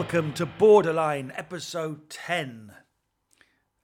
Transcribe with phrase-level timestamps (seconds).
[0.00, 2.72] welcome to Borderline episode 10.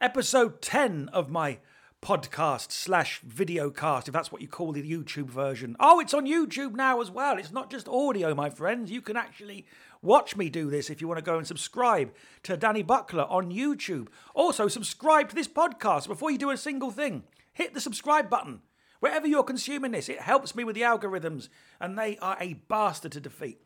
[0.01, 1.59] Episode 10 of my
[2.01, 5.77] podcast slash videocast, if that's what you call the YouTube version.
[5.79, 7.37] Oh, it's on YouTube now as well.
[7.37, 8.91] It's not just audio, my friends.
[8.91, 9.67] You can actually
[10.01, 13.53] watch me do this if you want to go and subscribe to Danny Buckler on
[13.53, 14.09] YouTube.
[14.35, 17.25] Also, subscribe to this podcast before you do a single thing.
[17.53, 18.63] Hit the subscribe button.
[19.01, 23.13] Wherever you're consuming this, it helps me with the algorithms, and they are a bastard
[23.13, 23.61] to defeat,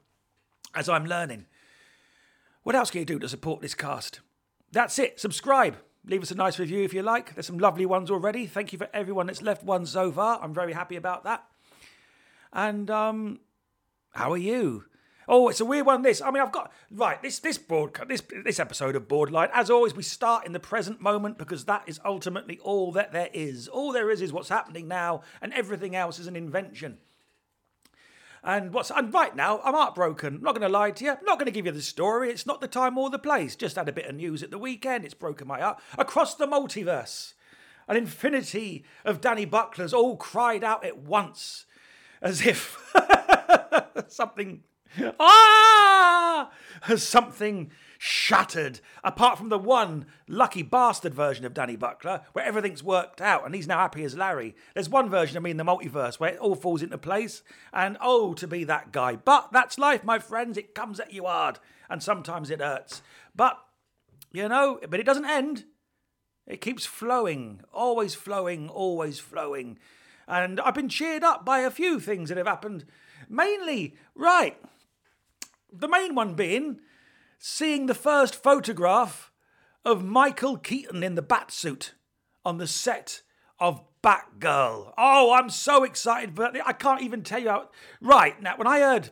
[0.74, 1.46] as I'm learning.
[2.62, 4.20] What else can you do to support this cast?
[4.72, 5.18] That's it.
[5.18, 5.76] Subscribe.
[6.06, 7.34] Leave us a nice review if you like.
[7.34, 8.46] There's some lovely ones already.
[8.46, 10.40] Thank you for everyone that's left one so far.
[10.42, 11.44] I'm very happy about that.
[12.52, 13.40] And um,
[14.12, 14.84] how are you?
[15.28, 16.02] Oh, it's a weird one.
[16.02, 17.22] This, I mean, I've got right.
[17.22, 19.50] This this broadcast, this this episode of Borderline.
[19.52, 23.28] As always, we start in the present moment because that is ultimately all that there
[23.32, 23.68] is.
[23.68, 26.98] All there is is what's happening now, and everything else is an invention.
[28.42, 30.36] And what's and right now, I'm heartbroken.
[30.36, 31.10] I'm not going to lie to you.
[31.10, 32.30] I'm not going to give you the story.
[32.30, 33.54] It's not the time or the place.
[33.54, 35.04] Just had a bit of news at the weekend.
[35.04, 35.80] It's broken my heart.
[35.98, 37.34] Across the multiverse,
[37.86, 41.66] an infinity of Danny Bucklers all cried out at once,
[42.22, 42.94] as if
[44.08, 44.62] something
[45.18, 46.50] ah
[46.88, 47.70] as something
[48.02, 48.80] shattered.
[49.04, 53.54] Apart from the one lucky bastard version of Danny Buckler, where everything's worked out and
[53.54, 54.56] he's now happy as Larry.
[54.72, 57.42] There's one version of me in the multiverse where it all falls into place,
[57.74, 59.16] and oh, to be that guy.
[59.16, 60.56] But that's life, my friends.
[60.56, 61.58] It comes at you hard,
[61.90, 63.02] and sometimes it hurts.
[63.36, 63.58] But,
[64.32, 65.64] you know, but it doesn't end.
[66.46, 69.78] It keeps flowing, always flowing, always flowing.
[70.26, 72.86] And I've been cheered up by a few things that have happened.
[73.28, 74.56] Mainly, right,
[75.70, 76.80] the main one being
[77.42, 79.32] seeing the first photograph
[79.82, 81.94] of Michael Keaton in the bat suit
[82.44, 83.22] on the set
[83.58, 84.92] of Batgirl.
[84.98, 87.70] Oh, I'm so excited, but I can't even tell you how.
[88.02, 89.08] Right, now, when I heard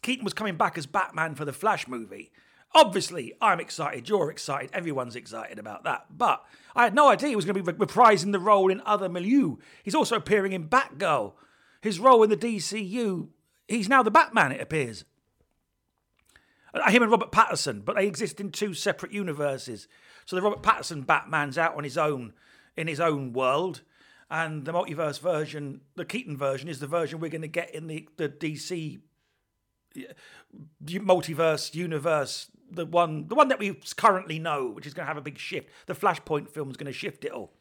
[0.00, 2.30] Keaton was coming back as Batman for the Flash movie,
[2.72, 6.06] obviously I'm excited, you're excited, everyone's excited about that.
[6.16, 6.44] But
[6.76, 9.56] I had no idea he was going to be reprising the role in other milieu.
[9.82, 11.32] He's also appearing in Batgirl.
[11.80, 13.26] His role in the DCU,
[13.66, 15.04] he's now the Batman, it appears.
[16.74, 19.88] Uh, him and Robert Pattinson, but they exist in two separate universes.
[20.24, 22.32] So the Robert Pattinson Batman's out on his own
[22.76, 23.82] in his own world,
[24.30, 27.86] and the multiverse version, the Keaton version, is the version we're going to get in
[27.86, 29.00] the the DC
[30.90, 32.50] multiverse universe.
[32.70, 35.36] The one, the one that we currently know, which is going to have a big
[35.36, 35.68] shift.
[35.86, 37.52] The Flashpoint film is going to shift it all.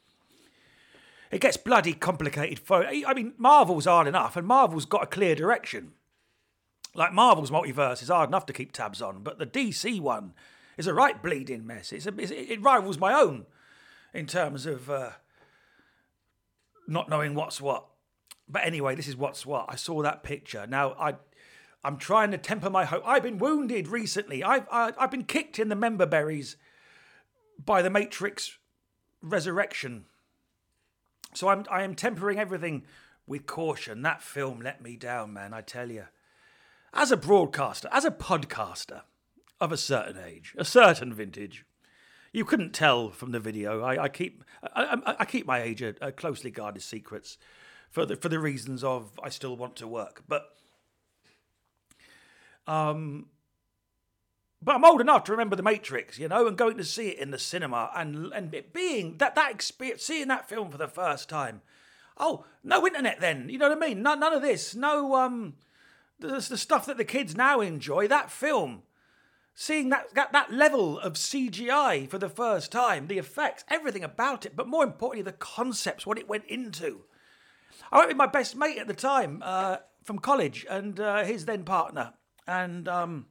[1.31, 2.59] It gets bloody complicated.
[2.59, 5.93] For I mean, Marvel's hard enough, and Marvel's got a clear direction.
[6.93, 10.33] Like Marvel's multiverse is hard enough to keep tabs on, but the DC one
[10.77, 11.91] is a right bleeding mess.
[11.93, 13.45] It's a, it's, it rivals my own
[14.13, 15.11] in terms of uh,
[16.87, 17.85] not knowing what's what.
[18.47, 19.65] But anyway, this is what's what.
[19.69, 20.67] I saw that picture.
[20.67, 21.15] Now I,
[21.83, 23.03] I'm trying to temper my hope.
[23.05, 24.43] I've been wounded recently.
[24.43, 26.57] I've I, have i have been kicked in the member berries
[27.63, 28.57] by the Matrix
[29.21, 30.05] Resurrection.
[31.33, 32.83] So I'm I am tempering everything
[33.25, 34.01] with caution.
[34.01, 35.53] That film let me down, man.
[35.53, 36.05] I tell you
[36.93, 39.01] as a broadcaster, as a podcaster
[39.59, 41.65] of a certain age, a certain vintage,
[42.33, 43.81] you couldn't tell from the video.
[43.81, 44.43] I, I keep
[44.73, 47.37] I, I, I, keep my age a, a, closely guarded secrets
[47.89, 50.55] for the for the reasons of I still want to work, but
[52.67, 53.27] um.
[54.63, 57.17] But I'm old enough to remember the Matrix, you know, and going to see it
[57.17, 60.87] in the cinema and and it being that that experience, seeing that film for the
[60.87, 61.61] first time.
[62.15, 64.03] Oh, no internet then, you know what I mean?
[64.03, 65.55] None, none of this, no um,
[66.21, 68.83] the, the stuff that the kids now enjoy, that film,
[69.53, 74.45] seeing that, that, that level of CGI for the first time, the effects, everything about
[74.45, 77.01] it, but more importantly, the concepts, what it went into.
[77.91, 81.45] I went with my best mate at the time uh, from college and uh, his
[81.45, 82.13] then partner.
[82.47, 83.27] And um,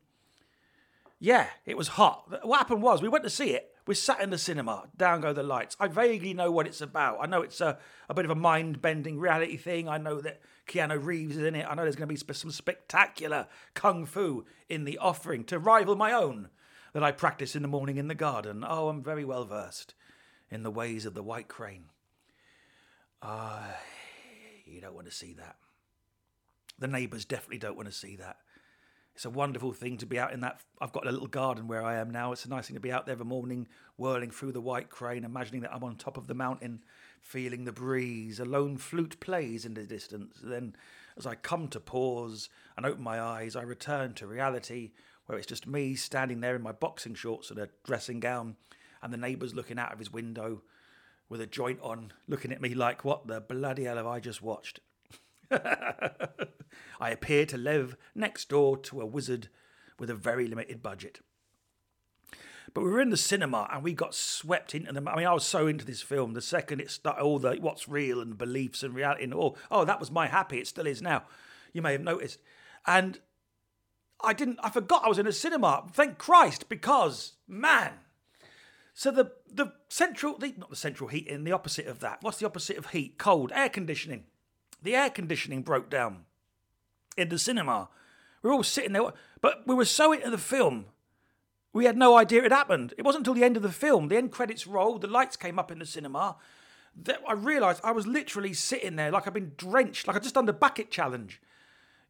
[1.18, 2.44] yeah, it was hot.
[2.44, 3.68] What happened was we went to see it.
[3.86, 5.76] We sat in the cinema, down go the lights.
[5.80, 7.18] I vaguely know what it's about.
[7.20, 7.78] I know it's a,
[8.08, 9.88] a bit of a mind bending reality thing.
[9.88, 10.40] I know that
[10.70, 11.66] Keanu Reeves is in it.
[11.68, 15.96] I know there's going to be some spectacular kung fu in the offering to rival
[15.96, 16.48] my own
[16.92, 18.64] that I practice in the morning in the garden.
[18.66, 19.94] Oh, I'm very well versed
[20.48, 21.86] in the ways of the white crane.
[23.20, 23.72] Ah, uh,
[24.64, 25.56] you don't want to see that.
[26.78, 28.36] The neighbours definitely don't want to see that.
[29.16, 30.60] It's a wonderful thing to be out in that.
[30.80, 32.30] I've got a little garden where I am now.
[32.32, 35.24] It's a nice thing to be out there a morning, whirling through the white crane,
[35.24, 36.80] imagining that I'm on top of the mountain
[37.20, 38.40] feeling the breeze.
[38.40, 40.38] A lone flute plays in the distance.
[40.42, 40.74] Then,
[41.16, 44.92] as I come to pause and open my eyes, I return to reality,
[45.26, 48.56] where it's just me standing there in my boxing shorts and a dressing gown,
[49.02, 50.62] and the neighbour's looking out of his window
[51.28, 54.42] with a joint on, looking at me like, what the bloody hell have I just
[54.42, 54.80] watched?
[55.50, 59.48] I appear to live next door to a wizard
[59.98, 61.20] with a very limited budget.
[62.72, 65.08] But we were in the cinema and we got swept into them.
[65.08, 66.34] I mean, I was so into this film.
[66.34, 69.84] The second it started, all the what's real and beliefs and reality, and all, oh,
[69.84, 70.58] that was my happy.
[70.58, 71.24] It still is now.
[71.72, 72.38] You may have noticed.
[72.86, 73.18] And
[74.22, 75.84] I didn't, I forgot I was in a cinema.
[75.92, 77.92] Thank Christ, because, man.
[78.94, 82.18] So the, the central, the, not the central heating, the opposite of that.
[82.20, 83.18] What's the opposite of heat?
[83.18, 84.24] Cold, air conditioning.
[84.82, 86.24] The air conditioning broke down
[87.16, 87.88] in the cinema.
[88.42, 90.86] We were all sitting there, but we were so into the film
[91.72, 92.94] we had no idea it happened.
[92.98, 95.58] It wasn't until the end of the film, the end credits rolled, the lights came
[95.58, 96.36] up in the cinema,
[97.04, 100.34] that I realised I was literally sitting there like I'd been drenched, like I'd just
[100.34, 101.40] done the bucket challenge.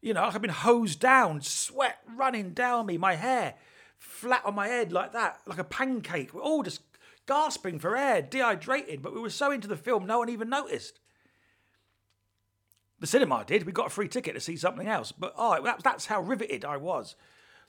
[0.01, 3.55] You know, like I'd been hosed down, sweat running down me, my hair
[4.01, 6.33] flat on my head like that, like a pancake.
[6.33, 6.81] We're all just
[7.27, 10.99] gasping for air, dehydrated, but we were so into the film, no one even noticed.
[12.99, 13.65] The cinema did.
[13.65, 16.77] We got a free ticket to see something else, but oh, that's how riveted I
[16.77, 17.15] was.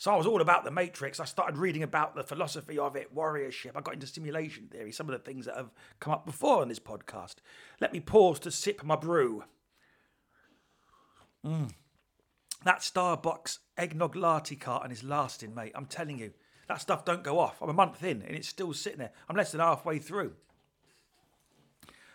[0.02, 1.20] So I was all about the Matrix.
[1.20, 3.76] I started reading about the philosophy of it, warriorship.
[3.76, 5.70] I got into simulation theory, some of the things that have
[6.00, 7.36] come up before on this podcast.
[7.80, 9.44] Let me pause to sip my brew.
[11.46, 11.70] Mm.
[12.64, 15.70] That Starbucks eggnog latte carton is lasting, mate.
[15.76, 16.32] I'm telling you.
[16.66, 17.62] That stuff don't go off.
[17.62, 19.12] I'm a month in and it's still sitting there.
[19.28, 20.32] I'm less than halfway through.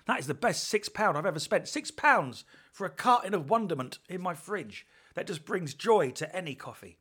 [0.08, 1.70] That is the best six pound I've ever spent.
[1.70, 4.86] Six pounds for a carton of wonderment in my fridge
[5.16, 6.98] that just brings joy to any coffee.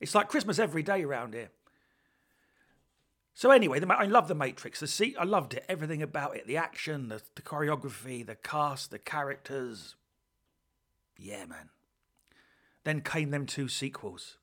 [0.00, 1.50] It's like Christmas every day around here.
[3.34, 4.80] So anyway, the, I love the Matrix.
[4.80, 5.64] The seat, I loved it.
[5.68, 9.94] Everything about it, the action, the, the choreography, the cast, the characters.
[11.16, 11.70] Yeah, man.
[12.84, 14.36] Then came them two sequels.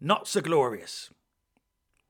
[0.00, 1.10] Not so glorious.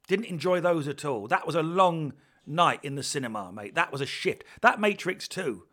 [0.06, 1.28] Didn't enjoy those at all.
[1.28, 2.14] That was a long
[2.46, 3.74] night in the cinema, mate.
[3.74, 4.44] That was a shift.
[4.62, 5.64] That Matrix 2,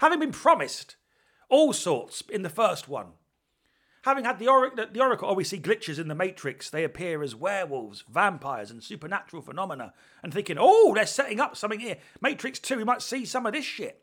[0.00, 0.96] having been promised
[1.48, 3.12] all sorts in the first one,
[4.04, 6.68] Having had the, or- the Oracle, oh, we see glitches in the Matrix.
[6.68, 9.94] They appear as werewolves, vampires, and supernatural phenomena.
[10.22, 11.96] And thinking, oh, they're setting up something here.
[12.20, 14.02] Matrix 2, we might see some of this shit.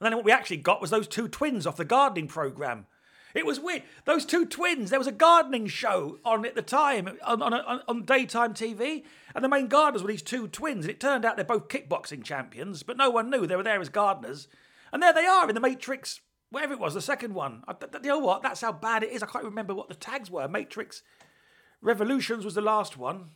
[0.00, 2.86] And then what we actually got was those two twins off the gardening program.
[3.34, 3.82] It was weird.
[4.06, 7.80] Those two twins, there was a gardening show on at the time, on, on, on,
[7.86, 10.86] on daytime TV, and the main gardeners were these two twins.
[10.86, 13.80] And it turned out they're both kickboxing champions, but no one knew they were there
[13.80, 14.48] as gardeners.
[14.90, 16.20] And there they are in the Matrix
[16.54, 17.62] whatever it was, the second one.
[17.68, 18.42] I, you know what?
[18.42, 19.22] That's how bad it is.
[19.22, 20.48] I can't remember what the tags were.
[20.48, 21.02] Matrix
[21.82, 23.30] Revolutions was the last one.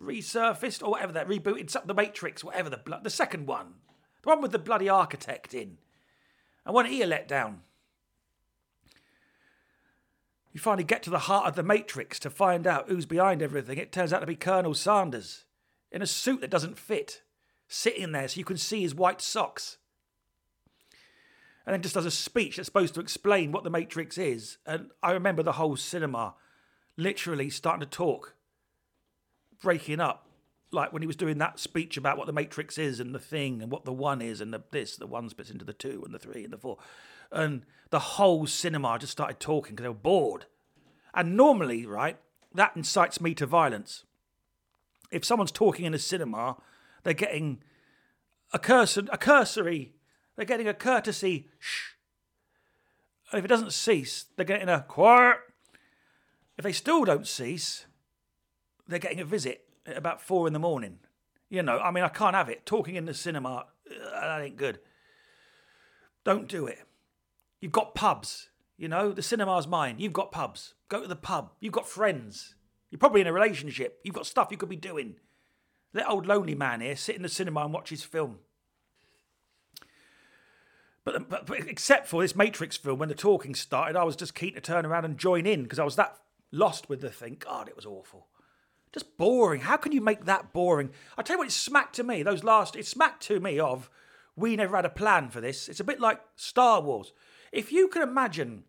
[0.00, 3.74] Resurfaced or whatever that rebooted the Matrix, whatever the the second one,
[4.22, 5.78] the one with the bloody architect in,
[6.64, 7.56] and wasn't he a letdown?
[10.52, 13.78] You finally get to the heart of the Matrix to find out who's behind everything.
[13.78, 15.46] It turns out to be Colonel Sanders
[15.90, 17.22] in a suit that doesn't fit,
[17.66, 19.78] sitting there so you can see his white socks
[21.68, 24.56] and then just does a speech that's supposed to explain what the Matrix is.
[24.64, 26.32] And I remember the whole cinema
[26.96, 28.32] literally starting to talk,
[29.60, 30.26] breaking up,
[30.72, 33.60] like when he was doing that speech about what the Matrix is and the thing
[33.60, 36.14] and what the one is and the this, the one splits into the two and
[36.14, 36.78] the three and the four.
[37.30, 40.46] And the whole cinema just started talking because they were bored.
[41.12, 42.16] And normally, right,
[42.54, 44.04] that incites me to violence.
[45.10, 46.56] If someone's talking in a cinema,
[47.02, 47.62] they're getting
[48.54, 49.92] a, cursor, a cursory
[50.38, 51.94] they're getting a courtesy shh.
[53.32, 55.38] And if it doesn't cease, they're getting a quiet.
[56.56, 57.86] If they still don't cease,
[58.86, 61.00] they're getting a visit at about four in the morning.
[61.50, 62.64] You know, I mean, I can't have it.
[62.64, 64.78] Talking in the cinema, uh, that ain't good.
[66.24, 66.78] Don't do it.
[67.60, 69.96] You've got pubs, you know, the cinema's mine.
[69.98, 70.74] You've got pubs.
[70.88, 71.50] Go to the pub.
[71.58, 72.54] You've got friends.
[72.90, 73.98] You're probably in a relationship.
[74.04, 75.16] You've got stuff you could be doing.
[75.92, 78.38] Let old lonely man here sit in the cinema and watch his film.
[81.08, 84.34] But, but, but, except for this Matrix film, when the talking started, I was just
[84.34, 86.18] keen to turn around and join in because I was that
[86.52, 87.38] lost with the thing.
[87.38, 88.26] God, it was awful.
[88.92, 89.62] Just boring.
[89.62, 90.90] How can you make that boring?
[91.16, 92.22] I tell you what, it smacked to me.
[92.22, 93.88] Those last, it smacked to me of
[94.36, 95.66] we never had a plan for this.
[95.66, 97.14] It's a bit like Star Wars.
[97.52, 98.64] If you can imagine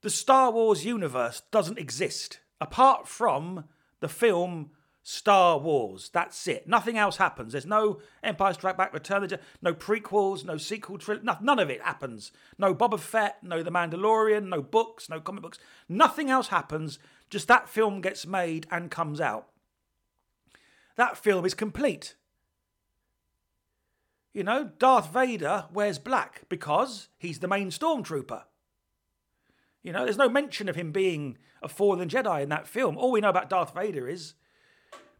[0.00, 3.66] the Star Wars universe doesn't exist apart from
[4.00, 4.70] the film
[5.06, 6.08] Star Wars.
[6.12, 6.66] That's it.
[6.66, 7.52] Nothing else happens.
[7.52, 11.26] There's no Empire Strike Back, Return of the Jedi, no prequels, no sequel trilogy.
[11.26, 12.32] No, none of it happens.
[12.58, 15.58] No Boba Fett, no The Mandalorian, no books, no comic books.
[15.90, 16.98] Nothing else happens.
[17.28, 19.48] Just that film gets made and comes out.
[20.96, 22.14] That film is complete.
[24.32, 28.44] You know, Darth Vader wears black because he's the main stormtrooper.
[29.82, 32.96] You know, there's no mention of him being a fallen Jedi in that film.
[32.96, 34.32] All we know about Darth Vader is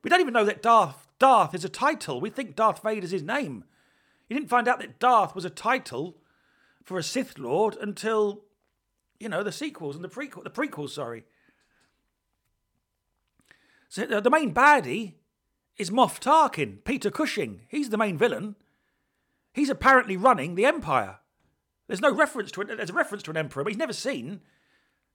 [0.05, 2.21] we don't even know that Darth Darth is a title.
[2.21, 3.65] We think Darth Vader Vader's his name.
[4.29, 6.19] You didn't find out that Darth was a title
[6.83, 8.45] for a Sith Lord until,
[9.19, 10.91] you know, the sequels and the prequel, the prequels.
[10.91, 11.25] Sorry.
[13.89, 15.15] So uh, the main baddie
[15.79, 17.63] is Moff Tarkin, Peter Cushing.
[17.69, 18.57] He's the main villain.
[19.53, 21.21] He's apparently running the Empire.
[21.87, 22.69] There's no reference to it.
[22.77, 24.41] There's a reference to an emperor, but he's never seen.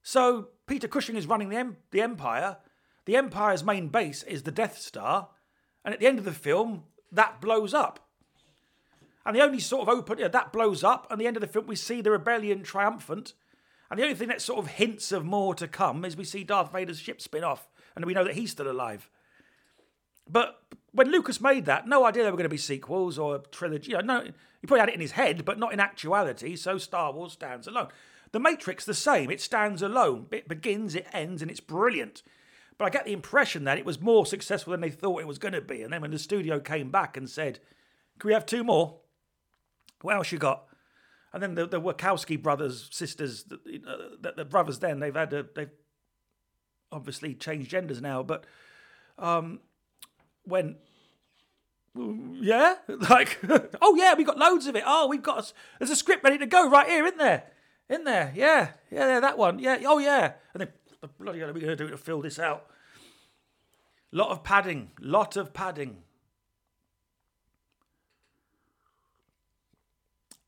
[0.02, 2.56] So Peter Cushing is running the, em- the Empire.
[3.06, 5.28] The Empire's main base is the Death Star.
[5.84, 8.08] And at the end of the film, that blows up.
[9.24, 11.06] And the only sort of open, yeah, that blows up.
[11.10, 13.34] And the end of the film, we see the rebellion triumphant.
[13.90, 16.44] And the only thing that sort of hints of more to come is we see
[16.44, 17.68] Darth Vader's ship spin off.
[17.96, 19.10] And we know that he's still alive.
[20.28, 23.40] But when Lucas made that, no idea there were going to be sequels or a
[23.50, 23.92] trilogy.
[23.92, 24.24] You know, no,
[24.60, 26.56] he probably had it in his head, but not in actuality.
[26.56, 27.88] So Star Wars stands alone.
[28.32, 29.30] The Matrix, the same.
[29.30, 30.26] It stands alone.
[30.30, 32.22] It begins, it ends, and it's brilliant.
[32.80, 35.36] But I get the impression that it was more successful than they thought it was
[35.38, 35.82] going to be.
[35.82, 37.58] And then when the studio came back and said,
[38.18, 39.00] "Can we have two more?"
[40.00, 40.64] What else you got?
[41.34, 43.58] And then the, the Wachowski brothers, sisters, the,
[44.22, 44.78] the, the brothers.
[44.78, 45.68] Then they've had a, they've
[46.90, 48.46] obviously changed genders now, but
[49.18, 49.60] um,
[50.44, 50.76] when
[51.94, 52.76] yeah,
[53.10, 53.40] like
[53.82, 54.84] oh yeah, we've got loads of it.
[54.86, 57.44] Oh, we've got a, there's a script ready to go right here, isn't there?
[57.90, 60.68] In there, yeah, yeah, that one, yeah, oh yeah, and then
[61.00, 62.66] the bloody hell are we going to do to fill this out?
[64.12, 65.98] Lot of padding, lot of padding.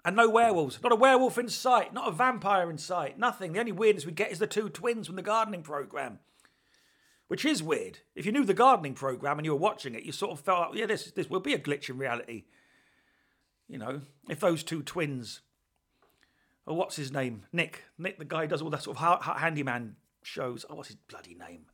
[0.05, 0.81] And no werewolves.
[0.83, 1.95] Not a werewolf in sight.
[1.95, 3.21] Not a vampire in sight.
[3.21, 3.53] Nothing.
[3.53, 6.19] The only weirdness we get is the two twins from the gardening program
[7.33, 8.01] which is weird.
[8.15, 10.69] If you knew the gardening program and you were watching it, you sort of felt
[10.69, 12.45] like, yeah, this this will be a glitch in reality.
[13.71, 15.41] You know, if those two twins,
[16.67, 19.97] or what's his name, Nick, Nick, the guy who does all that sort of handyman
[20.23, 20.65] shows.
[20.69, 21.67] Oh, what's his bloody name?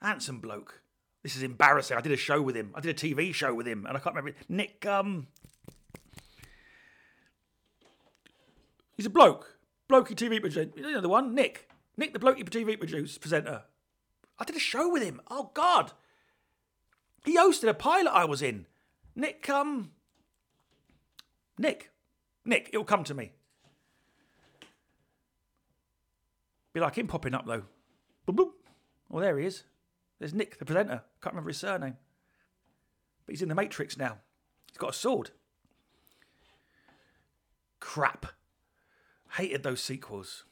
[0.00, 0.82] Handsome bloke.
[1.22, 1.96] This is embarrassing.
[1.96, 2.72] I did a show with him.
[2.74, 4.86] I did a TV show with him, and I can't remember Nick.
[4.86, 5.26] Um,
[8.96, 9.58] he's a bloke,
[9.90, 10.70] blokey TV producer.
[10.76, 11.68] You know the one, Nick.
[11.96, 13.62] Nick, the blokey TV producer, presenter.
[14.38, 15.20] I did a show with him.
[15.28, 15.92] Oh God.
[17.24, 18.66] He hosted a pilot I was in.
[19.16, 19.90] Nick, um
[21.58, 21.90] Nick.
[22.44, 23.32] Nick, it'll come to me.
[26.72, 27.64] Be like him popping up though.
[28.26, 28.52] Boom boom.
[29.10, 29.64] Oh there he is.
[30.18, 31.02] There's Nick, the presenter.
[31.22, 31.96] Can't remember his surname.
[33.24, 34.18] But he's in the Matrix now.
[34.70, 35.30] He's got a sword.
[37.80, 38.26] Crap.
[39.32, 40.44] Hated those sequels.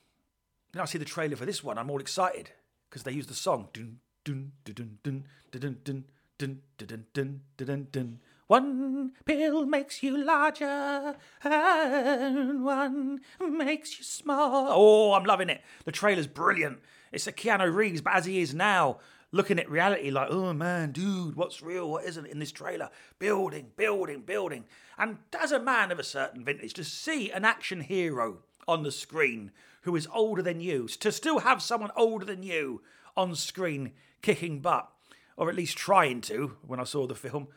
[0.75, 2.51] Now I see the trailer for this one, I'm all excited
[2.89, 3.69] because they use the song.
[3.73, 6.05] Dun, dun, dun, dun, dun, dun, dun,
[6.39, 8.21] dun, dun, dun, dun, dun, dun.
[8.47, 14.69] One pill makes you larger, and one makes you small.
[14.71, 15.63] Oh, I'm loving it.
[15.85, 16.79] The trailer's brilliant.
[17.11, 18.99] It's a Keanu Reeves, but as he is now,
[19.33, 22.91] looking at reality like, oh man, dude, what's real, what isn't in this trailer?
[23.19, 24.65] Building, building, building.
[24.97, 28.39] And as a man of a certain vintage, to see an action hero
[28.69, 29.51] on the screen
[29.83, 32.83] who is older than you, to still have someone older than you
[33.17, 34.89] on screen kicking butt,
[35.37, 37.49] or at least trying to, when I saw the film,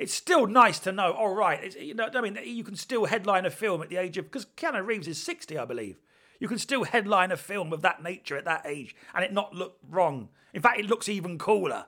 [0.00, 3.44] it's still nice to know, all right, you know, I mean, you can still headline
[3.44, 6.00] a film at the age of, because Keanu Reeves is 60, I believe.
[6.38, 9.54] You can still headline a film of that nature at that age and it not
[9.54, 10.30] look wrong.
[10.54, 11.84] In fact, it looks even cooler.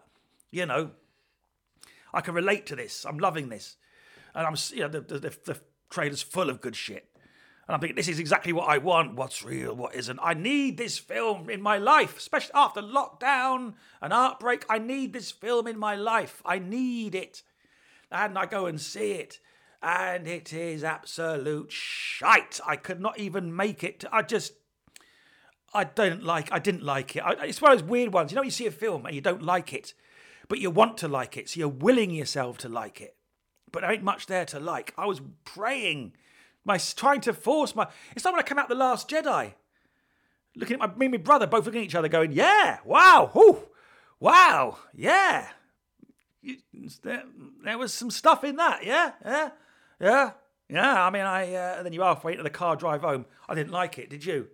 [0.50, 0.90] You know,
[2.12, 3.06] I can relate to this.
[3.06, 3.76] I'm loving this.
[4.34, 7.08] And I'm, you know, the, the, the, the trailer's full of good shit.
[7.66, 9.14] And I'm thinking, this is exactly what I want.
[9.14, 9.74] What's real?
[9.74, 10.20] What isn't?
[10.22, 14.66] I need this film in my life, especially after lockdown and outbreak.
[14.68, 16.42] I need this film in my life.
[16.44, 17.42] I need it.
[18.12, 19.38] And I go and see it.
[19.82, 22.60] And it is absolute shite.
[22.66, 24.04] I could not even make it.
[24.12, 24.52] I just,
[25.74, 27.20] I don't like, I didn't like it.
[27.20, 28.30] I, it's one of those weird ones.
[28.30, 29.94] You know, you see a film and you don't like it,
[30.48, 31.48] but you want to like it.
[31.48, 33.16] So you're willing yourself to like it.
[33.72, 34.94] But there ain't much there to like.
[34.96, 36.12] I was praying
[36.64, 37.88] my trying to force my.
[38.14, 39.54] It's like when I come out the Last Jedi,
[40.54, 43.64] looking at my me and my brother both looking at each other, going, "Yeah, wow,
[44.20, 45.48] wow, yeah."
[47.02, 47.24] There,
[47.64, 49.50] there was some stuff in that, yeah, yeah,
[50.00, 50.30] yeah,
[50.68, 51.04] yeah.
[51.04, 53.26] I mean, I uh, and then you halfway into the car drive home.
[53.48, 54.10] I didn't like it.
[54.10, 54.48] Did you?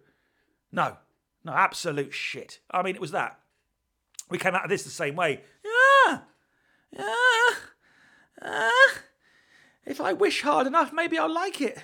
[0.70, 0.96] No,
[1.44, 2.60] no, absolute shit.
[2.70, 3.38] I mean, it was that.
[4.30, 5.40] We came out of this the same way.
[5.64, 6.18] Yeah,
[6.92, 7.48] yeah.
[8.40, 8.70] Uh,
[9.86, 11.78] if I wish hard enough, maybe I'll like it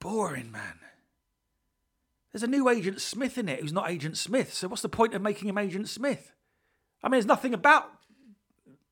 [0.00, 0.80] boring, man.
[2.32, 5.14] There's a new Agent Smith in it who's not Agent Smith, so what's the point
[5.14, 6.32] of making him Agent Smith?
[7.02, 7.90] I mean, there's nothing about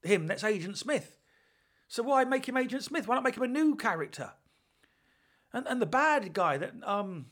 [0.06, 1.18] him that's Agent Smith.
[1.88, 3.06] So why make him Agent Smith?
[3.06, 4.32] Why not make him a new character?
[5.52, 7.26] And and the bad guy that um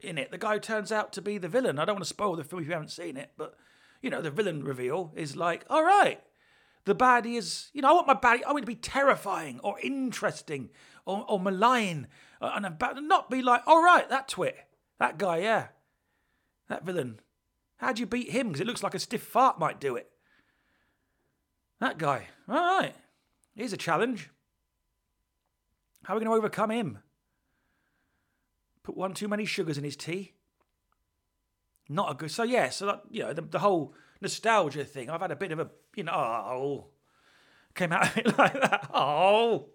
[0.00, 1.78] in it, the guy who turns out to be the villain.
[1.78, 3.54] I don't want to spoil the film if you haven't seen it, but
[4.02, 6.20] you know, the villain reveal is like, all right,
[6.84, 9.80] the baddie is, you know, I want my baddie, I want to be terrifying or
[9.80, 10.68] interesting
[11.06, 12.08] or, or malign
[12.42, 14.56] uh, and about not be like, all right, that twit,
[14.98, 15.68] that guy, yeah,
[16.68, 17.20] that villain,
[17.84, 18.48] How'd you beat him?
[18.48, 20.10] Because it looks like a stiff fart might do it.
[21.80, 22.28] That guy.
[22.48, 22.94] All right.
[23.54, 24.30] Here's a challenge.
[26.04, 26.98] How are we going to overcome him?
[28.82, 30.32] Put one too many sugars in his tea.
[31.88, 32.30] Not a good.
[32.30, 32.70] So yeah.
[32.70, 35.10] So that you know the, the whole nostalgia thing.
[35.10, 36.86] I've had a bit of a you know oh
[37.74, 38.88] came out of it like that.
[38.92, 39.70] Oh.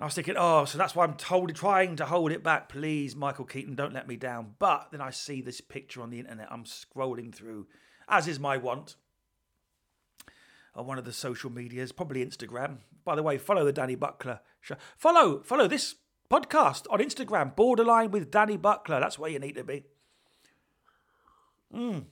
[0.00, 2.68] I was thinking, oh, so that's why I'm told, trying to hold it back.
[2.68, 4.54] Please, Michael Keaton, don't let me down.
[4.60, 6.46] But then I see this picture on the internet.
[6.52, 7.66] I'm scrolling through,
[8.08, 8.94] as is my want,
[10.78, 12.78] on one of the social medias, probably Instagram.
[13.04, 14.76] By the way, follow the Danny Buckler show.
[14.96, 15.96] Follow, follow this
[16.30, 19.00] podcast on Instagram, Borderline with Danny Buckler.
[19.00, 19.84] That's where you need to be.
[21.74, 22.04] Mm.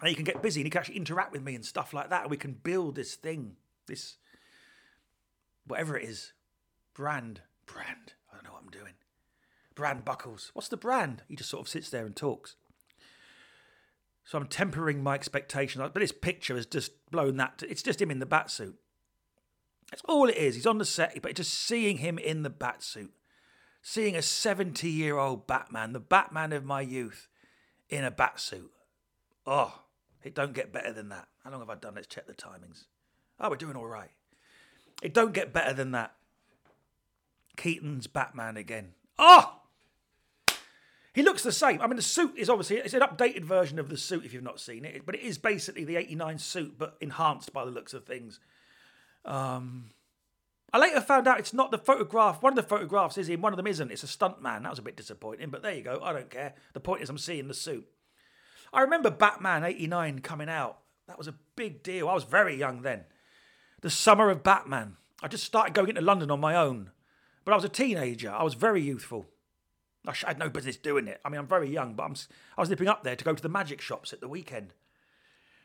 [0.00, 2.08] And you can get busy and you can actually interact with me and stuff like
[2.08, 2.22] that.
[2.22, 4.16] And we can build this thing, this,
[5.66, 6.32] whatever it is,
[6.94, 8.14] brand, brand.
[8.32, 8.94] I don't know what I'm doing.
[9.74, 10.50] Brand Buckles.
[10.54, 11.24] What's the brand?
[11.28, 12.56] He just sort of sits there and talks.
[14.30, 15.82] So I'm tempering my expectations.
[15.92, 17.58] But this picture has just blown that.
[17.58, 18.76] To, it's just him in the bat suit.
[19.90, 20.54] That's all it is.
[20.54, 23.10] He's on the set, but just seeing him in the bat suit,
[23.82, 27.26] seeing a 70 year old Batman, the Batman of my youth,
[27.88, 28.70] in a bat suit.
[29.48, 29.80] Oh,
[30.22, 31.26] it don't get better than that.
[31.42, 31.96] How long have I done?
[31.96, 32.84] Let's check the timings.
[33.40, 34.12] Oh, we're doing all right.
[35.02, 36.14] It don't get better than that.
[37.56, 38.92] Keaton's Batman again.
[39.18, 39.59] Oh!
[41.12, 41.80] He looks the same.
[41.80, 44.42] I mean, the suit is obviously it's an updated version of the suit if you've
[44.44, 47.94] not seen it, but it is basically the '89 suit, but enhanced by the looks
[47.94, 48.38] of things.
[49.24, 49.90] Um,
[50.72, 52.42] I later found out it's not the photograph.
[52.42, 53.42] One of the photographs is him.
[53.42, 53.90] One of them isn't.
[53.90, 54.62] It's a stunt man.
[54.62, 56.00] That was a bit disappointing, but there you go.
[56.02, 56.54] I don't care.
[56.74, 57.86] The point is, I'm seeing the suit.
[58.72, 60.78] I remember Batman '89 coming out.
[61.08, 62.08] That was a big deal.
[62.08, 63.04] I was very young then.
[63.80, 64.96] The summer of Batman.
[65.22, 66.92] I just started going into London on my own,
[67.44, 68.30] but I was a teenager.
[68.30, 69.26] I was very youthful.
[70.06, 71.20] I had no business doing it.
[71.24, 72.14] I mean, I'm very young, but I'm,
[72.56, 74.72] I was nipping up there to go to the magic shops at the weekend.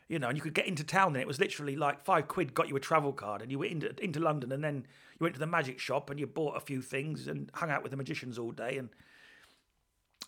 [0.07, 2.53] You know, and you could get into town, and it was literally like five quid
[2.53, 4.85] got you a travel card, and you went into, into London, and then
[5.19, 7.81] you went to the magic shop and you bought a few things and hung out
[7.81, 8.77] with the magicians all day.
[8.77, 8.89] And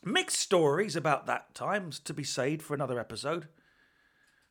[0.03, 3.47] mixed stories about that times to be saved for another episode.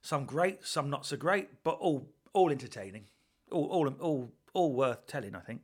[0.02, 3.06] Some great, some not so great, but all all entertaining,
[3.50, 5.62] all all all all worth telling, I think.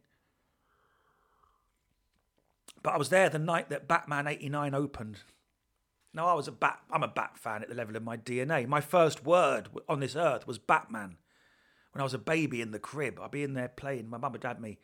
[2.83, 5.21] But I was there the night that Batman 89 opened.
[6.15, 8.67] Now I was a bat I'm a bat fan at the level of my DNA.
[8.67, 11.17] My first word on this earth was Batman.
[11.93, 14.35] When I was a baby in the crib, I'd be in there playing, my mum
[14.35, 14.79] and dad me,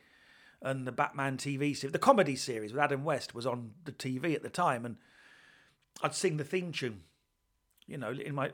[0.61, 4.35] and the Batman TV series, the comedy series with Adam West was on the TV
[4.35, 4.97] at the time, and
[6.03, 7.03] I'd sing the theme tune,
[7.87, 8.51] you know, in my.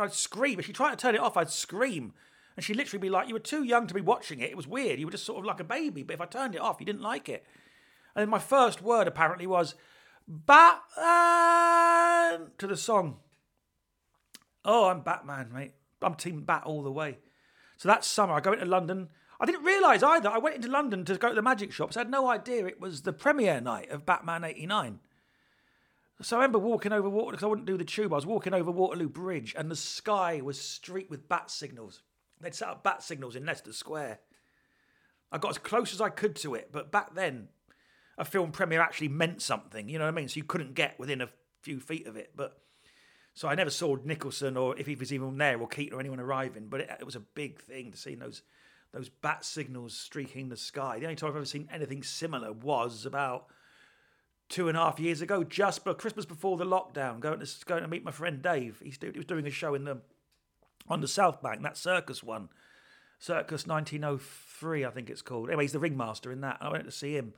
[0.00, 0.58] I'd scream.
[0.58, 2.12] If you tried to turn it off, I'd scream.
[2.56, 4.50] And she'd literally be like, You were too young to be watching it.
[4.50, 4.98] It was weird.
[4.98, 6.02] You were just sort of like a baby.
[6.02, 7.44] But if I turned it off, you didn't like it.
[8.14, 9.74] And then my first word apparently was
[10.28, 10.92] Batman
[12.58, 13.18] to the song.
[14.64, 15.72] Oh, I'm Batman, mate.
[16.00, 17.18] I'm Team Bat all the way.
[17.76, 19.08] So that summer, I go into London.
[19.40, 20.28] I didn't realise either.
[20.28, 21.96] I went into London to go to the magic shops.
[21.96, 25.00] I had no idea it was the premiere night of Batman 89.
[26.20, 28.12] So I remember walking over Waterloo, because I wouldn't do the tube.
[28.12, 32.02] I was walking over Waterloo Bridge, and the sky was streaked with bat signals.
[32.42, 34.20] They'd set up bat signals in Leicester Square.
[35.30, 37.48] I got as close as I could to it, but back then,
[38.18, 39.88] a film premiere actually meant something.
[39.88, 40.28] You know what I mean?
[40.28, 41.30] So you couldn't get within a
[41.62, 42.32] few feet of it.
[42.36, 42.58] But
[43.34, 46.20] so I never saw Nicholson or if he was even there or Keaton or anyone
[46.20, 46.66] arriving.
[46.68, 48.42] But it, it was a big thing to see those
[48.92, 50.98] those bat signals streaking the sky.
[50.98, 53.46] The only time I've ever seen anything similar was about
[54.50, 57.82] two and a half years ago, just for Christmas before the lockdown, going to going
[57.82, 58.82] to meet my friend Dave.
[58.84, 60.02] He's, he was doing a show in the
[60.88, 62.48] on the South Bank, that circus one.
[63.18, 65.48] Circus 1903, I think it's called.
[65.48, 66.58] Anyway, he's the ringmaster in that.
[66.60, 67.34] I went to see him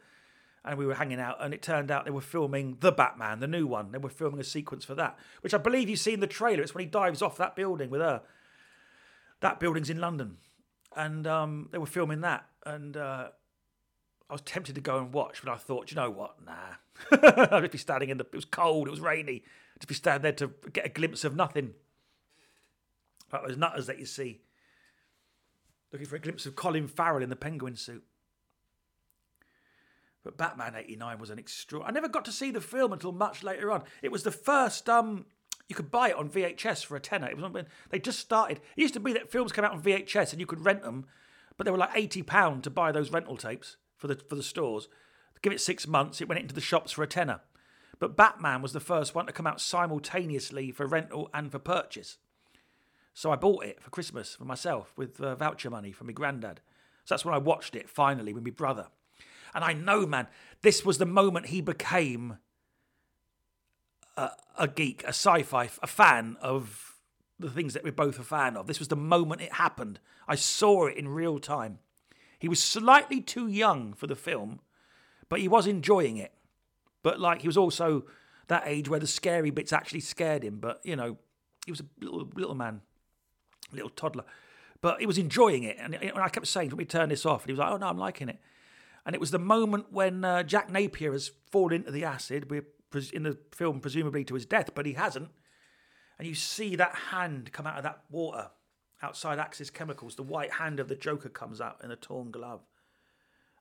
[0.64, 3.46] and we were hanging out, and it turned out they were filming The Batman, the
[3.46, 3.92] new one.
[3.92, 6.62] They were filming a sequence for that, which I believe you see in the trailer.
[6.62, 8.22] It's when he dives off that building with her.
[9.40, 10.38] That building's in London.
[10.96, 12.46] And um, they were filming that.
[12.64, 13.28] And uh,
[14.30, 16.36] I was tempted to go and watch, but I thought, you know what?
[16.44, 16.76] Nah.
[17.56, 18.24] I'd just be standing in the.
[18.24, 19.42] It was cold, it was rainy.
[19.80, 21.74] To be standing there to get a glimpse of nothing.
[23.32, 24.40] Like those nutters that you see.
[25.92, 28.04] Looking for a glimpse of Colin Farrell in the penguin suit.
[30.24, 31.82] But Batman 89 was an extra.
[31.82, 33.84] I never got to see the film until much later on.
[34.02, 34.88] It was the first.
[34.88, 35.26] um
[35.68, 37.28] You could buy it on VHS for a tenner.
[37.28, 38.60] It was when they just started.
[38.76, 41.06] It used to be that films came out on VHS and you could rent them,
[41.56, 44.42] but they were like eighty pound to buy those rental tapes for the for the
[44.42, 44.88] stores.
[45.42, 47.40] Give it six months, it went into the shops for a tenner.
[47.98, 52.16] But Batman was the first one to come out simultaneously for rental and for purchase.
[53.14, 56.60] So I bought it for Christmas for myself with uh, voucher money from my granddad.
[57.04, 58.88] So that's when I watched it finally with my brother.
[59.54, 60.26] And I know, man,
[60.62, 62.38] this was the moment he became
[64.16, 66.96] a, a geek, a sci-fi, a fan of
[67.38, 68.66] the things that we're both a fan of.
[68.66, 70.00] This was the moment it happened.
[70.26, 71.78] I saw it in real time.
[72.38, 74.60] He was slightly too young for the film,
[75.28, 76.32] but he was enjoying it.
[77.02, 78.04] But like he was also
[78.48, 80.58] that age where the scary bits actually scared him.
[80.58, 81.16] But you know,
[81.64, 82.80] he was a little little man,
[83.74, 84.24] little toddler,
[84.80, 85.76] but he was enjoying it.
[85.78, 87.86] And I kept saying, "Let me turn this off," and he was like, "Oh no,
[87.86, 88.38] I'm liking it."
[89.06, 92.50] And it was the moment when uh, Jack Napier has fallen into the acid.
[92.50, 92.66] We're
[93.12, 95.28] in the film, presumably to his death, but he hasn't.
[96.18, 98.50] And you see that hand come out of that water
[99.02, 100.14] outside Axis Chemicals.
[100.14, 102.60] The white hand of the Joker comes out in a torn glove.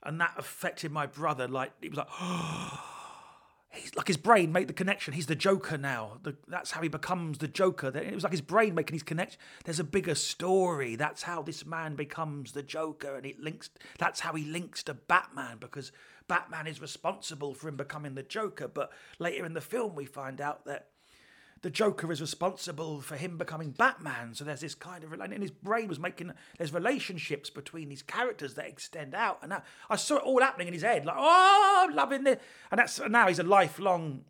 [0.04, 1.48] And that affected my brother.
[1.48, 2.93] Like, he was like, oh,
[3.96, 5.14] like his brain made the connection.
[5.14, 6.18] He's the Joker now.
[6.24, 7.96] The, that's how he becomes the Joker.
[7.96, 9.40] It was like his brain making his connection.
[9.66, 10.96] There's a bigger story.
[10.96, 13.70] That's how this man becomes the Joker, and it links.
[14.00, 15.92] That's how he links to Batman because
[16.28, 18.68] Batman is responsible for him becoming the Joker.
[18.68, 20.88] But later in the film, we find out that
[21.64, 24.34] the Joker is responsible for him becoming Batman.
[24.36, 28.56] So there's this kind of, and his brain was making, there's relationships between these characters
[28.56, 29.40] that extend out.
[29.42, 32.38] And I, I saw it all happening in his head, like, oh, I'm loving this.
[32.70, 34.26] And that's, now he's a lifelong,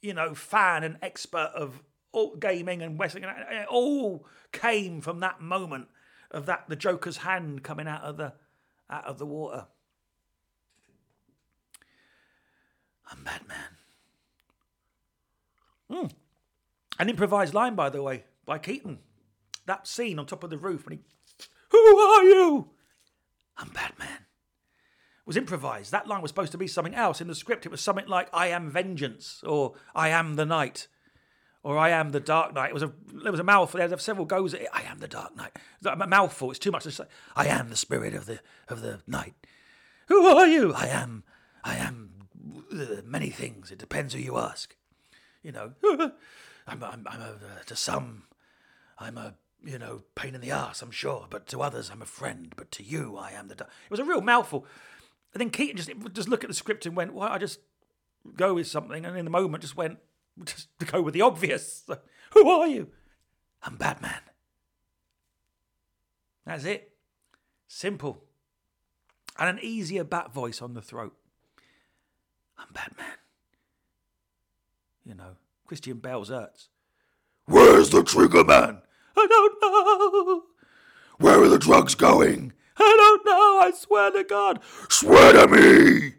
[0.00, 3.24] you know, fan and expert of all gaming and wrestling.
[3.24, 5.88] And it all came from that moment
[6.30, 8.32] of that, the Joker's hand coming out of the,
[8.88, 9.66] out of the water.
[13.12, 13.58] I'm Batman.
[15.90, 16.06] Hmm.
[16.98, 18.98] An improvised line, by the way, by Keaton.
[19.66, 21.04] That scene on top of the roof when he,
[21.70, 22.70] Who are you?
[23.56, 24.26] I'm Batman.
[25.26, 25.92] Was improvised.
[25.92, 27.20] That line was supposed to be something else.
[27.20, 30.88] In the script, it was something like "I am vengeance" or "I am the night."
[31.62, 32.70] or I am the Dark Knight.
[32.70, 33.78] It was a there was a mouthful.
[33.78, 34.68] There were several goes at it.
[34.72, 35.52] I am the Dark Knight.
[35.84, 36.50] A mouthful.
[36.50, 37.04] It's too much to say.
[37.36, 39.34] I am the spirit of the of the night.
[40.06, 40.72] Who are you?
[40.72, 41.24] I am.
[41.64, 42.26] I am
[42.72, 43.70] uh, many things.
[43.70, 44.76] It depends who you ask.
[45.42, 45.72] You know.
[46.68, 48.24] I'm, I'm, I'm a, uh, to some,
[48.98, 50.82] I'm a you know pain in the ass.
[50.82, 52.52] I'm sure, but to others, I'm a friend.
[52.56, 53.54] But to you, I am the.
[53.54, 54.66] it was a real mouthful.
[55.32, 57.28] And then Keaton just just looked at the script and went, "Why?
[57.28, 57.60] I just
[58.36, 59.98] go with something." And in the moment, just went,
[60.44, 61.84] "Just to go with the obvious."
[62.34, 62.88] Who are you?
[63.62, 64.20] I'm Batman.
[66.44, 66.92] That's it.
[67.66, 68.24] Simple.
[69.38, 71.14] And an easier bat voice on the throat.
[72.58, 73.06] I'm Batman.
[75.04, 75.36] You know,
[75.68, 76.70] Christian Bale's hurts.
[77.44, 78.80] Where's the trigger man?
[79.16, 80.42] I don't know.
[81.18, 82.54] Where are the drugs going?
[82.78, 83.60] I don't know.
[83.60, 84.60] I swear to God.
[84.88, 86.14] Swear to me.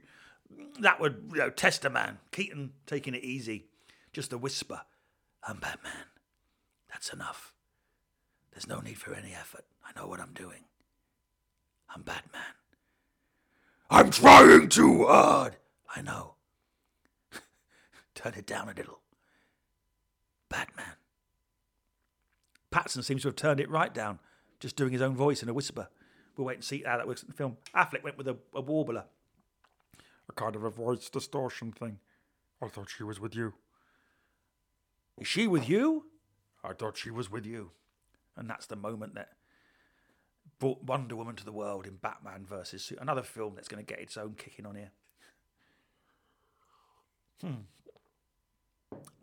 [0.81, 2.19] That would, you know, test a man.
[2.31, 3.65] Keaton taking it easy.
[4.13, 4.81] Just a whisper.
[5.47, 6.05] I'm Batman.
[6.89, 7.53] That's enough.
[8.51, 9.65] There's no need for any effort.
[9.83, 10.65] I know what I'm doing.
[11.93, 12.41] I'm Batman.
[13.89, 15.55] I'm trying too hard.
[15.95, 16.35] I know.
[18.15, 18.99] Turn it down a little.
[20.49, 20.95] Batman.
[22.71, 24.19] Pattinson seems to have turned it right down,
[24.59, 25.89] just doing his own voice in a whisper.
[26.35, 27.57] We'll wait and see how that works in the film.
[27.75, 29.05] Affleck went with a, a warbler.
[30.29, 31.99] A kind of a voice distortion thing.
[32.61, 33.53] I thought she was with you.
[35.19, 36.05] Is she with you?
[36.63, 37.71] I thought she was with you.
[38.37, 39.29] And that's the moment that
[40.59, 44.01] brought Wonder Woman to the world in Batman versus another film that's going to get
[44.01, 44.91] its own kicking on here.
[47.41, 47.63] Hmm.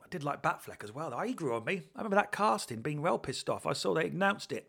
[0.06, 1.10] I did like Batfleck as well.
[1.10, 1.20] Though.
[1.20, 1.82] He grew on me.
[1.94, 3.66] I remember that casting being well pissed off.
[3.66, 4.68] I saw they announced it.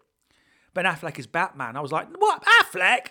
[0.74, 1.76] Ben Affleck is Batman.
[1.76, 2.44] I was like, what?
[2.44, 3.10] Affleck?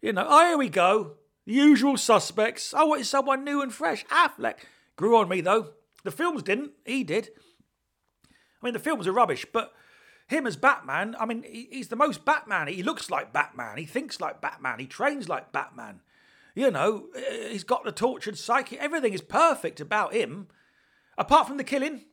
[0.00, 1.12] You know, oh, here we go.
[1.46, 2.74] The usual suspects.
[2.74, 4.04] I wanted someone new and fresh.
[4.06, 4.58] Affleck.
[4.96, 5.70] Grew on me, though.
[6.02, 6.72] The films didn't.
[6.84, 7.30] He did.
[8.28, 9.72] I mean, the films are rubbish, but
[10.26, 12.66] him as Batman, I mean, he's the most Batman.
[12.66, 13.78] He looks like Batman.
[13.78, 14.80] He thinks like Batman.
[14.80, 16.00] He trains like Batman.
[16.54, 17.06] You know,
[17.48, 18.78] he's got the tortured psyche.
[18.78, 20.48] Everything is perfect about him.
[21.18, 22.04] Apart from the killing,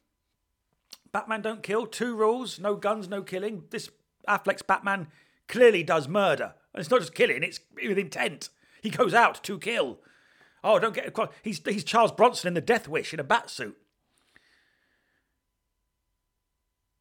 [1.12, 1.86] Batman don't kill.
[1.86, 3.64] Two rules: no guns, no killing.
[3.70, 3.90] This
[4.28, 5.08] Affleck's Batman
[5.48, 8.50] clearly does murder, and it's not just killing; it's with intent.
[8.82, 10.00] He goes out to kill.
[10.64, 13.78] Oh, don't get he's he's Charles Bronson in the Death Wish in a bat suit.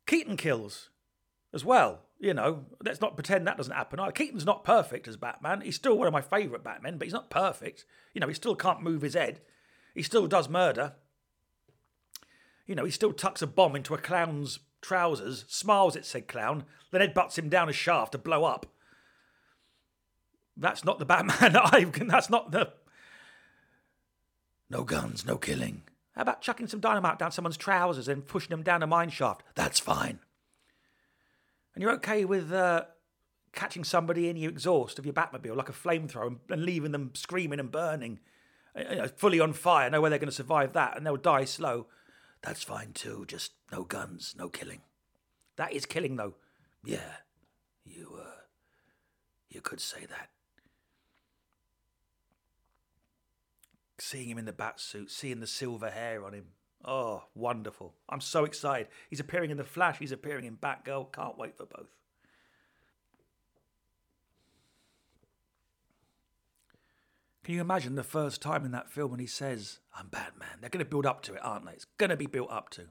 [0.06, 0.90] Keaton kills
[1.52, 2.00] as well.
[2.20, 4.00] You know, let's not pretend that doesn't happen.
[4.12, 5.60] Keaton's not perfect as Batman.
[5.60, 7.84] He's still one of my favourite Batmen, but he's not perfect.
[8.12, 9.40] You know, he still can't move his head.
[9.94, 10.94] He still does murder.
[12.68, 16.64] You know, he still tucks a bomb into a clown's trousers, smiles at said clown,
[16.92, 18.66] then headbutts him down a shaft to blow up.
[20.56, 22.06] That's not the Batman that I can.
[22.06, 22.72] That's not the.
[24.70, 25.82] No guns, no killing.
[26.14, 29.44] How about chucking some dynamite down someone's trousers and pushing them down a mine shaft?
[29.54, 30.18] That's fine.
[31.74, 32.84] And you're okay with uh,
[33.52, 37.60] catching somebody in your exhaust of your Batmobile like a flamethrower and leaving them screaming
[37.60, 38.18] and burning,
[38.74, 41.86] uh, fully on fire, know where they're going to survive that, and they'll die slow.
[42.42, 44.80] That's fine too, just no guns, no killing.
[45.56, 46.34] That is killing, though.
[46.84, 47.16] Yeah,
[47.84, 48.42] you, uh,
[49.50, 50.30] you could say that.
[53.98, 56.46] Seeing him in the bat suit, seeing the silver hair on him.
[56.84, 57.94] Oh, wonderful.
[58.08, 58.86] I'm so excited.
[59.10, 61.12] He's appearing in The Flash, he's appearing in Batgirl.
[61.12, 61.88] Can't wait for both.
[67.48, 70.58] Can you imagine the first time in that film when he says, I'm Batman?
[70.60, 71.72] They're going to build up to it, aren't they?
[71.72, 72.82] It's going to be built up to.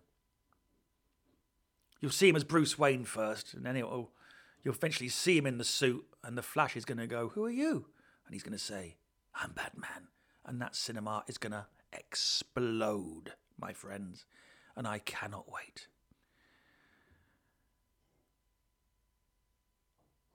[2.01, 4.09] You'll see him as Bruce Wayne first, and then it'll, oh,
[4.63, 7.45] you'll eventually see him in the suit, and the Flash is going to go, Who
[7.45, 7.85] are you?
[8.25, 8.95] And he's going to say,
[9.35, 10.07] I'm Batman.
[10.43, 14.25] And that cinema is going to explode, my friends.
[14.75, 15.85] And I cannot wait.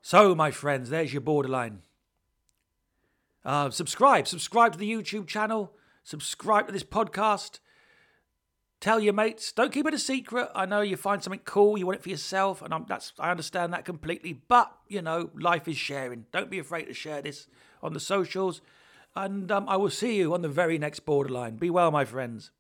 [0.01, 1.81] So, my friends, there's your borderline.
[3.45, 4.27] Uh, subscribe.
[4.29, 5.73] Subscribe to the YouTube channel.
[6.05, 7.59] Subscribe to this podcast.
[8.81, 9.53] Tell your mates.
[9.53, 10.49] Don't keep it a secret.
[10.57, 13.31] I know you find something cool, you want it for yourself, and I'm, that's I
[13.31, 14.33] understand that completely.
[14.33, 16.27] But you know, life is sharing.
[16.33, 17.47] Don't be afraid to share this
[17.81, 18.61] on the socials.
[19.15, 21.57] And um, I will see you on the very next borderline.
[21.57, 22.51] Be well, my friends.